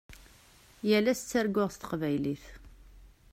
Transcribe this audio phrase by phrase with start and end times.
[0.89, 2.45] Yal ass ttarguɣ s teqbaylit.